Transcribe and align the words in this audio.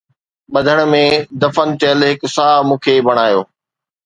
ٻڌڻ 0.53 0.79
۾ 0.93 1.01
دفن 1.41 1.67
ٿيل 1.81 1.99
هڪ 2.09 2.21
ساهه 2.37 2.57
مون 2.71 2.79
کي 2.89 2.95
بنايو 3.11 3.41